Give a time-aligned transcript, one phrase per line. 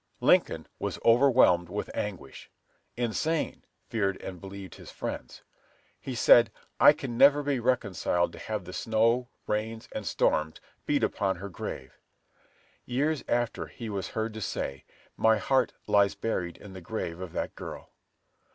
[0.19, 2.49] Lincoln was overwhelmed with anguish;
[2.97, 5.43] insane, feared and believed his friends.
[5.99, 10.55] He said, "I can never be reconciled to have the snow, rains, and storms
[10.87, 11.99] beat upon her grave."
[12.83, 14.85] Years after he was heard to say,
[15.17, 17.91] "My heart lies buried in the grave of that girl."